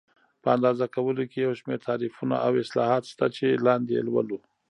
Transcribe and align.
په 0.41 0.47
اندازه 0.55 0.85
کولو 0.95 1.23
کې 1.31 1.39
یو 1.45 1.53
شمېر 1.59 1.79
تعریفونه 1.87 2.35
او 2.45 2.51
اصلاحات 2.63 3.03
شته 3.11 3.25
چې 3.35 3.61
لاندې 3.65 3.91
یې 3.97 4.01
لولو. 4.07 4.37